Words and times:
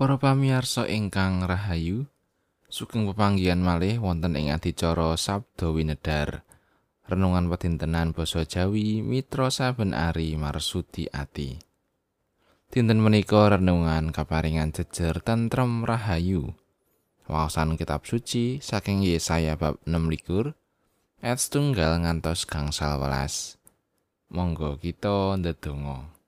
Para 0.00 0.16
pamirsa 0.16 0.88
ingkang 0.88 1.44
rahayu, 1.44 2.08
sugeng 2.72 3.04
pepanggihan 3.12 3.60
malih 3.60 4.00
wonten 4.00 4.32
ing 4.32 4.48
adicara 4.48 5.12
Sabda 5.12 5.76
Winedar. 5.76 6.40
Renungan 7.04 7.52
pedintenan 7.52 8.16
basa 8.16 8.48
Jawi 8.48 9.04
Mitra 9.04 9.52
saben 9.52 9.92
ari 9.92 10.40
marsudi 10.40 11.04
ati. 11.12 11.60
Dinten 12.72 13.04
menika 13.04 13.52
renungan 13.52 14.08
kaparingan 14.08 14.72
jejer 14.72 15.20
tentrem 15.20 15.84
rahayu. 15.84 16.48
Waosan 17.28 17.76
kitab 17.76 18.08
suci 18.08 18.56
saking 18.64 19.04
Yesaya 19.04 19.60
bab 19.60 19.84
6 19.84 20.00
likur, 20.08 20.56
ayat 21.20 21.44
setunggal 21.44 22.00
ngantos 22.00 22.48
gangsal 22.48 22.96
welas. 22.96 23.60
Monggo 24.32 24.80
kita 24.80 25.36
ndedonga. 25.36 26.19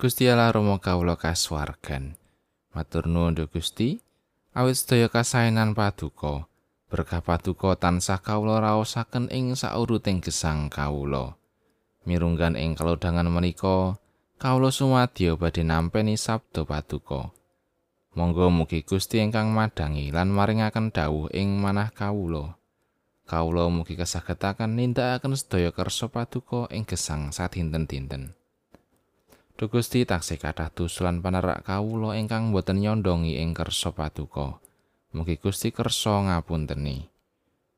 Gusti 0.00 0.32
Allah 0.32 0.48
Rama 0.48 0.80
kawula 0.80 1.12
kasuwargan. 1.12 2.16
Matur 2.72 3.04
nuwun 3.04 3.36
Gusti, 3.52 4.00
awit 4.56 4.80
sedaya 4.80 5.12
kasainan 5.12 5.76
paduka. 5.76 6.48
Berkah 6.88 7.20
paduka 7.20 7.76
tansah 7.76 8.16
kawula 8.16 8.64
raosaken 8.64 9.28
ing 9.28 9.52
sauruting 9.52 10.24
gesang 10.24 10.72
kawula. 10.72 11.36
Mirunggan 12.08 12.56
ing 12.56 12.80
kalodhangan 12.80 13.28
menika, 13.28 14.00
kawula 14.40 14.72
sumadya 14.72 15.36
badhe 15.36 15.68
nampi 15.68 16.16
sabda 16.16 16.64
paduka. 16.64 17.36
Monggo 18.16 18.48
mugi 18.48 18.80
Gusti 18.80 19.20
ingkang 19.20 19.52
madangi 19.52 20.08
lan 20.16 20.32
maringaken 20.32 20.96
dawuh 20.96 21.28
ing 21.28 21.60
manah 21.60 21.92
kawula. 21.92 22.56
Kawula 23.28 23.68
mugi 23.68 24.00
kasagetaken 24.00 24.80
nindakaken 24.80 25.36
sedaya 25.36 25.76
kersa 25.76 26.08
paduka 26.08 26.72
ing 26.72 26.88
gesang 26.88 27.36
sadinten-dinten. 27.36 28.39
Duh 29.60 29.68
Gusti 29.68 30.08
taksih 30.08 30.40
kathah 30.40 30.72
tusulan 30.72 31.20
panerak 31.20 31.68
kawula 31.68 32.16
ingkang 32.16 32.48
boten 32.48 32.80
nyondongi 32.80 33.44
ing 33.44 33.52
kersa 33.52 33.92
paduka. 33.92 34.56
Mugi 35.12 35.36
Gusti 35.36 35.68
kersa 35.68 36.16
ngapunteni. 36.24 37.04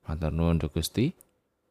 Matur 0.06 0.30
nuwun 0.30 0.62
Gusti. 0.62 1.10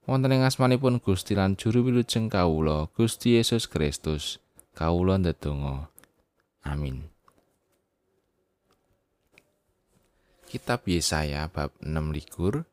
Wonten 0.03 0.35
ing 0.35 0.43
asmanipun 0.43 0.99
Gusti 0.99 1.31
lan 1.31 1.55
juru 1.55 1.87
wilujeng 1.87 2.27
kawula, 2.27 2.91
Gusti 2.91 3.39
Yesus 3.39 3.71
Kristus. 3.71 4.43
Kawula 4.75 5.15
ndedonga. 5.15 5.87
Amin. 6.67 7.07
Kitab 10.51 10.83
Yesaya 10.91 11.47
bab 11.47 11.71
6 11.79 11.87
likur 12.11 12.67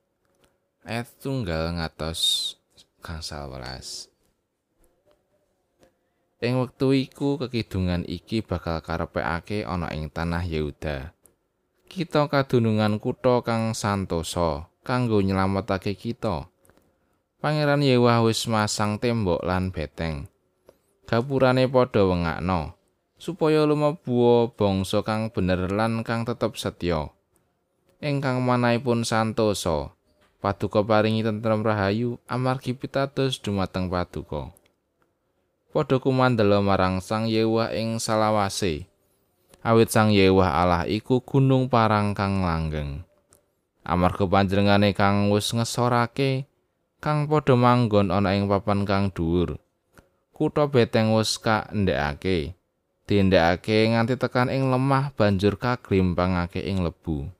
ayat 0.82 1.06
tunggal 1.22 1.70
ngatos 1.78 2.58
gangsal 2.98 3.46
welas. 3.46 4.10
Ing 6.38 6.62
wektu 6.62 6.94
iku 6.94 7.34
kekidungan 7.34 8.06
iki 8.06 8.46
bakal 8.46 8.78
karepekake 8.78 9.66
ana 9.66 9.90
ing 9.90 10.06
tanah 10.06 10.46
Yehuda. 10.46 11.18
kita 11.88 12.28
kadunungan 12.28 13.00
kutha 13.00 13.40
kang 13.40 13.72
santosa 13.72 14.68
kanggo 14.84 15.24
nyelametake 15.24 15.96
kita. 15.96 16.52
Pangeran 17.40 17.80
Yewah 17.80 18.22
wis 18.28 18.44
masang 18.44 19.00
tembok 19.00 19.40
lan 19.40 19.72
beteng. 19.72 20.28
Gapurane 21.08 21.64
padha 21.66 22.04
wengakno 22.04 22.76
supaya 23.18 23.66
lumebu 23.66 24.52
bangsa 24.54 25.02
kang 25.02 25.32
bener 25.32 25.72
lan 25.74 26.06
kang 26.06 26.22
tetep 26.28 26.54
setya. 26.54 27.10
Ingkang 27.98 28.46
manahipun 28.46 29.02
santosa, 29.02 29.90
paduka 30.38 30.86
paringi 30.86 31.26
tentrem 31.26 31.66
rahayu 31.66 32.22
amargi 32.30 32.78
pitados 32.78 33.42
dumateng 33.42 33.90
paduka. 33.90 34.54
Padha 35.78 36.02
kumandela 36.02 36.58
marang 36.58 36.98
Sang 36.98 37.30
Yewah 37.30 37.70
ing 37.70 38.02
salawase. 38.02 38.90
awit 39.62 39.94
sang 39.94 40.10
Yewah 40.10 40.58
Allah 40.58 40.82
iku 40.90 41.22
gunung 41.22 41.70
parang 41.70 42.18
kang 42.18 42.42
langgeng. 42.42 43.06
Amarga 43.86 44.26
panjenengane 44.26 44.90
kang 44.90 45.30
wis 45.30 45.54
ngesorake 45.54 46.50
kang 46.98 47.30
padha 47.30 47.54
manggon 47.54 48.10
ana 48.10 48.34
ing 48.34 48.50
papan 48.50 48.82
kang 48.82 49.14
dhuwur. 49.14 49.62
Kutha 50.34 50.66
beteng 50.66 51.14
wis 51.14 51.38
kaendhekake. 51.38 52.58
Dindekake 53.06 53.94
nganti 53.94 54.18
tekan 54.18 54.50
ing 54.50 54.74
lemah 54.74 55.14
banjur 55.14 55.54
kaglimpangake 55.62 56.58
ing 56.58 56.82
lebu. 56.82 57.30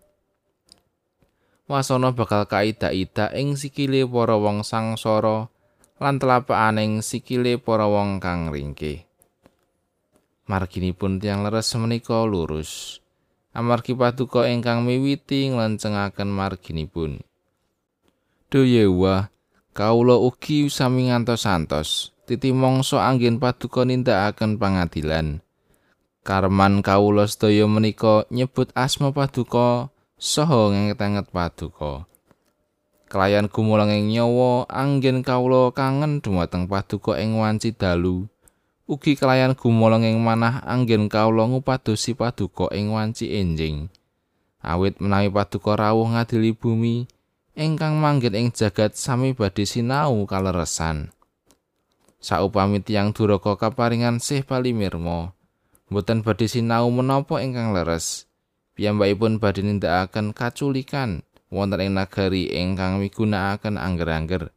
Wasana 1.67 2.15
bakal 2.15 2.47
kaida-ida 2.47 3.35
ing 3.35 3.59
sikile 3.59 4.07
para 4.07 4.39
wong 4.39 4.63
sangsara 4.63 5.51
lan 5.99 6.19
telapakane 6.23 7.03
sikile 7.03 7.59
para 7.59 7.87
wong 7.87 8.23
kang 8.23 8.51
ringkih. 8.51 9.09
marginipun 10.49 11.21
tiang 11.21 11.45
leres 11.45 11.77
menika 11.77 12.25
lurus. 12.25 13.05
Amargi 13.53 13.93
paduka 13.93 14.49
ingkang 14.49 14.83
miwiti 14.83 15.53
nglencengaken 15.53 16.33
marginipun. 16.33 17.21
Doyewa, 18.49 19.29
kawula 19.77 20.17
ugi 20.17 20.73
sami 20.73 21.13
ngantos-antos 21.13 22.17
titi 22.25 22.53
mangsa 22.53 23.05
anggen 23.05 23.41
paduka 23.41 23.85
nindakaken 23.85 24.57
pangadilan. 24.57 25.45
Karman 26.25 26.85
kawula 26.85 27.25
sedaya 27.25 27.65
menika 27.65 28.29
nyebut 28.29 28.69
asma 28.77 29.13
paduka 29.17 29.89
saha 30.21 30.73
ngenget-enget 30.73 31.29
paduka. 31.33 32.05
Kelayan 33.09 33.49
gumulang 33.49 33.89
ing 33.89 34.13
nyawa 34.13 34.69
anggen 34.69 35.25
kawula 35.25 35.73
kangen 35.73 36.21
dumateng 36.21 36.69
paduka 36.69 37.17
ing 37.17 37.41
wanci 37.41 37.73
dalu. 37.73 38.29
ugi 38.89 39.21
kelayan 39.21 39.53
gumolong 39.53 40.01
ing 40.01 40.17
manah 40.17 40.65
anggen 40.65 41.13
kawula 41.13 41.45
ngupadosi 41.45 42.17
paduka 42.17 42.73
ing 42.73 42.89
wanci 42.89 43.29
enjing. 43.37 43.93
Awit 44.65 44.97
menawi 45.01 45.29
paduka 45.29 45.77
rawuh 45.77 46.09
ngadili 46.09 46.57
bumi 46.57 47.05
ingkang 47.53 48.01
manggen 48.01 48.33
ing 48.33 48.49
jagat 48.49 48.97
sami 48.97 49.37
badhe 49.37 49.69
sinau 49.69 50.25
kaleresan. 50.25 51.13
Saupami 52.19 52.81
tiyang 52.81 53.13
duraka 53.13 53.61
kaparingan 53.61 54.19
sih 54.25 54.41
palimirmo 54.41 55.37
mboten 55.93 56.25
badhe 56.25 56.49
sinau 56.49 56.89
menapa 56.89 57.45
ingkang 57.45 57.77
leres. 57.77 58.25
Piyambakipun 58.73 59.37
badhe 59.37 59.69
nindakaken 59.69 60.33
kaculikan 60.33 61.28
wonten 61.49 61.85
ing 61.85 61.93
nagari 61.97 62.49
ingkang 62.53 63.01
migunakaken 63.01 63.81
angger-angger 63.81 64.53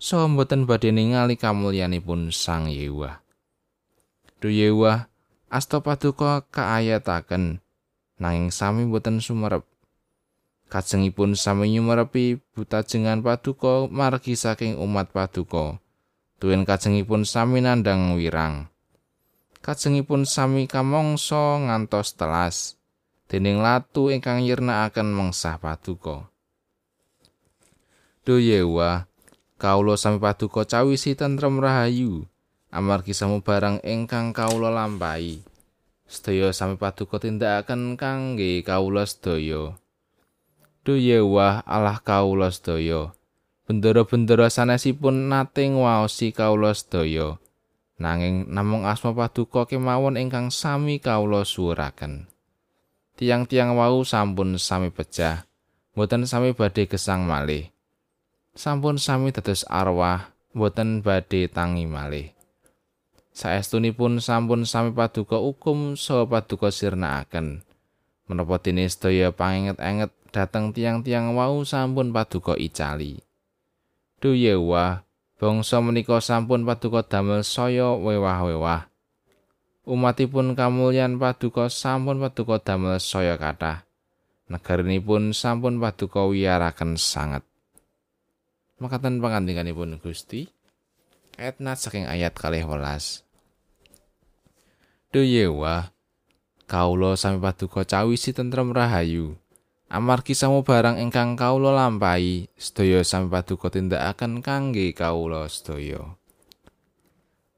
so 0.00 0.24
mboten 0.28 0.68
badhe 0.68 0.90
ningali 0.90 1.36
kamulyanipun 1.40 2.32
sang 2.32 2.68
yewah 2.68 3.22
Duyewa 4.42 5.06
asta 5.46 5.78
paduka 5.78 6.42
kaayataken 6.50 7.62
nanging 8.18 8.50
sami 8.50 8.82
boten 8.90 9.22
sumerep. 9.22 9.62
Kajengipun 10.66 11.38
sami 11.38 11.70
nyumerepi 11.70 12.42
butajengan 12.50 13.22
paduka 13.22 13.86
margi 13.86 14.34
saking 14.34 14.82
umat 14.82 15.14
paduka. 15.14 15.78
Tuwin 16.42 16.66
kajengipun 16.66 17.22
sami 17.22 17.62
nandang 17.62 18.18
wirang. 18.18 18.66
Kajengipun 19.62 20.26
sami 20.26 20.66
kamangsa 20.66 21.62
ngantos 21.62 22.18
telas. 22.18 22.81
Dening 23.32 23.64
latu 23.64 24.12
ingkang 24.12 24.44
nyirnakaken 24.44 25.08
mengsah 25.08 25.56
paduka. 25.56 26.28
Duyewa 28.28 29.08
kawula 29.56 29.96
sami 29.96 30.20
paduka 30.20 30.68
cawisi 30.68 31.16
tentrem 31.16 31.56
rahayu. 31.56 32.28
amargi 32.72 33.16
samubarang 33.16 33.80
ingkang 33.84 34.32
kawula 34.32 34.68
lampahi. 34.72 35.44
Sedaya 36.08 36.52
sami 36.52 36.76
paduka 36.76 37.20
tindakaken 37.20 37.96
kangge 37.96 38.60
kawula 38.64 39.08
sedaya. 39.08 39.76
Duyewah 40.84 41.64
Allah 41.64 42.04
kawula 42.04 42.52
sedaya. 42.52 43.16
Bendera-bendera 43.64 44.52
sanesipun 44.52 45.32
nate 45.32 45.68
ngwaosi 45.72 46.36
kawula 46.36 46.76
sedaya. 46.76 47.40
Nanging 47.96 48.50
namung 48.52 48.84
asma 48.84 49.16
paduka 49.16 49.64
kemawon 49.64 50.20
ingkang 50.20 50.52
sami 50.52 51.00
kawula 51.00 51.48
suwuraken. 51.48 52.31
Tiang-tiang 53.22 53.78
wau 53.78 54.02
sampun 54.02 54.58
sami 54.58 54.90
pecah. 54.90 55.46
Mboten 55.94 56.26
sami 56.26 56.58
badhe 56.58 56.90
gesang 56.90 57.22
malih. 57.22 57.70
Sampun 58.58 58.98
sami 58.98 59.30
dados 59.30 59.62
arwah, 59.70 60.34
mboten 60.50 61.06
badhe 61.06 61.46
tangi 61.46 61.86
malih. 61.86 62.34
saestunipun 63.32 64.20
sampun 64.20 64.68
sami 64.68 64.92
paduka 64.92 65.40
hukum 65.40 65.96
saha 65.96 66.28
paduka 66.28 66.68
sirnakaken 66.68 67.64
menapa 68.28 68.60
dene 68.60 68.84
sedaya 68.84 69.32
panginget-enget 69.32 70.12
dhateng 70.30 70.76
tiang-tiang 70.76 71.32
wau 71.32 71.64
sampun 71.64 72.12
paduka 72.12 72.60
icali 72.60 73.24
duyewa 74.20 75.08
bangsa 75.40 75.80
menika 75.80 76.20
sampun 76.20 76.68
paduka 76.68 77.00
damel 77.08 77.40
saya 77.40 77.96
wewah-wewah 77.96 78.91
umatipun 79.82 80.54
kamulyan 80.54 81.18
paduka 81.18 81.66
sampun 81.66 82.22
paduka 82.22 82.62
damel 82.62 82.98
saya 83.02 83.34
kathah. 83.34 83.82
Negarinipun 84.46 85.34
sampun 85.34 85.82
paduka 85.82 86.22
wiyaraken 86.28 86.94
sanget. 86.98 87.42
Makaten 88.78 89.22
pangandikaipun 89.22 89.98
Gusti. 90.02 90.50
Etna 91.38 91.78
saking 91.78 92.04
ayat 92.06 92.36
kalih 92.36 92.66
welas. 92.66 93.24
Doyewa, 95.12 95.92
kawula 96.68 97.16
sami 97.16 97.40
paduka 97.40 97.84
cawisi 97.84 98.36
tentrem 98.36 98.72
rahayu. 98.72 99.36
Amargi 99.92 100.32
samubarang 100.32 100.96
ingkang 100.96 101.36
kawula 101.36 101.76
lampahi 101.76 102.48
sedaya 102.56 103.04
sami 103.04 103.28
paduka 103.28 103.68
tindakaken 103.68 104.40
kangge 104.40 104.96
kawula 104.96 105.44
sedaya 105.52 106.16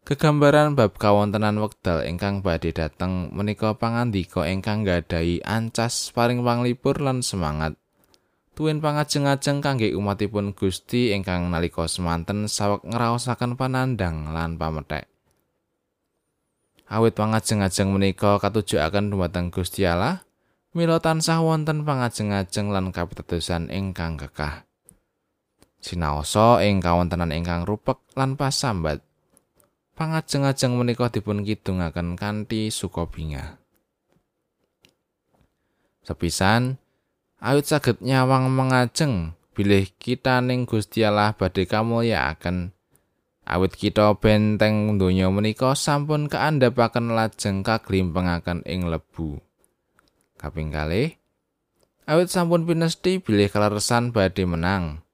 Kegambaran 0.05 0.77
bab 0.77 1.01
kawontenan 1.01 1.57
wekdal 1.65 2.05
ingkang 2.05 2.45
badhe 2.45 2.77
dateng 2.77 3.33
menika 3.33 3.73
pangandika 3.73 4.45
ingkang 4.45 4.85
gadhahi 4.85 5.41
ancas 5.41 6.13
paring 6.13 6.45
panglipur 6.45 7.01
lan 7.01 7.25
semangat. 7.25 7.73
Tuwin 8.53 8.85
pangajeng-ajeng 8.85 9.65
kangge 9.65 9.97
umatipun 9.97 10.53
Gusti 10.53 11.17
ingkang 11.17 11.49
nalika 11.49 11.89
semanten 11.89 12.53
saweg 12.53 12.85
ngraosaken 12.85 13.57
panandang 13.57 14.29
lan 14.29 14.61
pamethek. 14.61 15.09
Awit 16.85 17.17
pangajeng-ajeng 17.17 17.89
menika 17.89 18.37
katujuaken 18.37 19.09
dumateng 19.09 19.49
Gusti 19.49 19.89
Allah, 19.89 20.21
mila 20.77 21.01
tansah 21.01 21.41
wonten 21.41 21.89
pangajeng-ajeng 21.89 22.69
lan 22.69 22.93
kapitadosan 22.93 23.73
ingkang 23.73 24.21
kekah. 24.21 24.69
Sinaosa 25.81 26.61
ing 26.61 26.85
kawontenan 26.85 27.33
ingkang 27.33 27.65
rupek 27.65 28.05
lan 28.13 28.37
pasambat. 28.37 29.01
Pangajeng-ajeng 29.95 30.75
menika 30.75 31.11
dipun 31.11 31.47
kidungaken 31.47 32.19
kanthi 32.19 32.71
sukabinga. 32.71 33.63
Sepisan 36.05 36.77
ayut 37.41 37.65
saged 37.65 38.03
nyawang 38.05 38.53
mengajeng 38.53 39.33
bilih 39.55 39.89
kita 39.97 40.43
ning 40.43 40.67
Gusti 40.67 41.07
Allah 41.07 41.33
badhe 41.33 41.65
kamulyakaken. 41.65 42.75
Awit 43.45 43.77
kita 43.77 44.17
benteng 44.17 44.97
donya 44.97 45.29
menika 45.29 45.77
sampun 45.77 46.33
kaandhapaken 46.33 47.13
lajeng 47.13 47.61
kaglimpengaken 47.61 48.65
ing 48.65 48.89
lebu. 48.89 49.37
Kaping 50.41 50.73
kalih, 50.73 51.17
awit 52.09 52.33
sampun 52.33 52.65
pinesti 52.65 53.21
bilih 53.21 53.53
kaleresan 53.53 54.17
badhe 54.17 54.49
menang. 54.49 55.05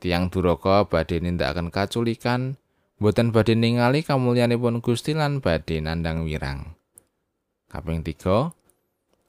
Tiang 0.00 0.28
duraka 0.28 0.88
badhe 0.88 1.24
nindakaken 1.24 1.72
kaculikan, 1.72 2.60
boten 3.00 3.32
badhe 3.32 3.56
ningali 3.56 4.04
kamulyanipun 4.04 4.84
Gusti 4.84 5.16
lan 5.16 5.40
badhe 5.40 5.80
nandang 5.80 6.28
wirang. 6.28 6.76
Kaping 7.72 8.04
3 8.04 8.52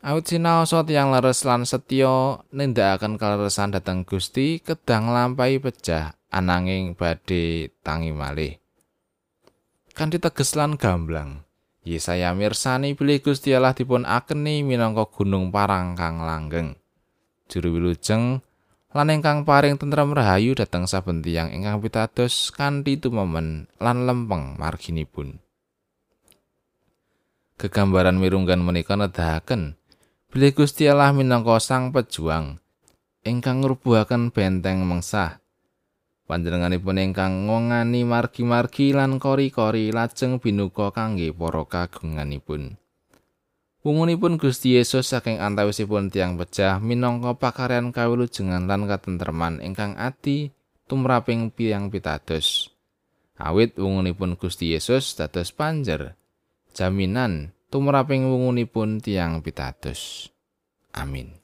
Awit 0.01 0.25
sinaosa 0.33 0.81
tiyang 0.81 1.13
leres 1.13 1.45
lan 1.45 1.61
setya 1.63 2.41
nindakaken 2.51 3.21
kaleresan 3.21 3.71
dhateng 3.71 4.01
Gusti 4.03 4.59
kedang 4.59 5.13
lampahi 5.13 5.61
pecah 5.61 6.17
ananging 6.33 6.97
badhe 6.97 7.69
tangi 7.85 8.09
malih. 8.09 8.57
Kanthi 9.93 10.17
teges 10.17 10.57
lan 10.57 10.79
gamblang, 10.79 11.45
Yesaya 11.85 12.33
mirsani 12.33 12.97
bilih 12.97 13.21
Gusti 13.21 13.53
Allah 13.53 13.77
dipun 13.77 14.05
akeni 14.09 14.65
minangka 14.65 15.05
gunung 15.05 15.53
parang 15.53 15.93
kang 15.93 16.25
langgeng. 16.25 16.77
Juru 17.45 17.77
wilujeng 17.77 18.41
lan 18.91 19.07
ingkang 19.07 19.47
paring 19.47 19.79
tentrem 19.79 20.11
rahayu 20.11 20.51
dhateng 20.51 20.83
saben 20.83 21.23
tiyang 21.23 21.55
ingkang 21.55 21.79
pitados 21.79 22.51
kanthi 22.51 22.99
tumemen 22.99 23.71
lan 23.79 24.03
lempeng 24.03 24.59
marginipun. 24.59 25.39
Kegambaran 27.55 28.19
mirunggan 28.19 28.59
menika 28.59 28.99
nedahaken 28.99 29.79
bilih 30.33 30.51
Gusti 30.51 30.89
Allah 30.89 31.15
minangka 31.15 31.61
sang 31.63 31.95
pejuang 31.95 32.57
ingkang 33.21 33.61
ngrubuhaken 33.61 34.33
benteng 34.33 34.81
mengsah. 34.81 35.37
Panjenenganipun 36.25 36.97
ingkang 36.97 37.45
ngongani 37.45 38.01
margi-margi 38.07 38.95
lan 38.97 39.19
kori-kori 39.19 39.91
lajeng 39.91 40.39
binuka 40.39 40.89
kangge 40.89 41.29
para 41.35 41.67
kagunganipun. 41.67 42.80
Wungunipun 43.81 44.37
Gusti 44.37 44.77
Yesus 44.77 45.09
saking 45.09 45.41
antawisipun 45.41 46.13
tiang 46.13 46.37
pecah 46.37 46.77
minangka 46.77 47.33
pakaryan 47.33 47.89
kawilujengan 47.89 48.69
lan 48.69 48.85
katentreman 48.85 49.57
ingkang 49.57 49.97
ati 49.97 50.53
tumraping 50.85 51.49
piang 51.49 51.89
pitados. 51.89 52.69
Awit 53.41 53.81
wungunipun 53.81 54.37
Gusti 54.37 54.69
Yesus 54.77 55.17
dados 55.17 55.49
panjer 55.49 56.13
jaminan 56.77 57.57
tumraping 57.73 58.29
wungunipun 58.29 59.01
tiang 59.01 59.41
pitados. 59.41 60.29
Amin. 60.93 61.40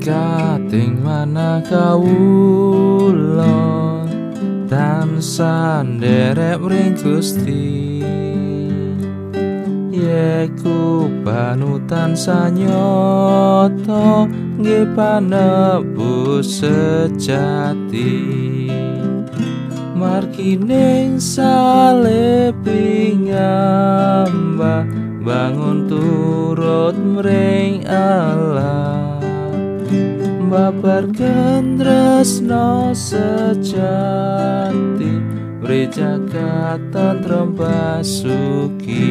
Kating 0.00 1.04
mana 1.04 1.60
kawula 1.64 3.52
tansah 4.68 5.84
nderek 5.84 6.60
ring 6.64 6.96
Gusti. 6.96 8.00
Yeku 9.92 11.10
panutan 11.20 12.16
sanyoto 12.16 12.64
nggih 14.56 14.88
panebus 14.96 16.64
sejati. 16.64 18.16
Markining 20.00 21.20
saleping 21.20 22.56
amba 23.36 24.88
bangun 25.20 25.84
turut 25.84 26.96
mring 26.96 27.84
Allah 27.84 29.09
membabarkan 30.50 31.78
tresno 31.78 32.90
sejati 32.90 33.62
Beri 35.62 35.86
jagat 35.86 36.90
tantra 36.90 37.46
basuki 37.46 39.06